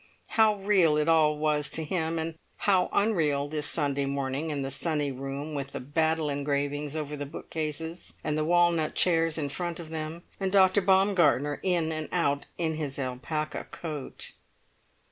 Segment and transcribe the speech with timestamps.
[0.29, 4.71] How real it all was to him, and how unreal this Sunday morning, in the
[4.71, 9.49] sunny room with the battle engravings over the book cases, and the walnut chairs in
[9.49, 10.81] front of them, and Dr.
[10.81, 14.31] Baumgartner in and out in his alpaca coat!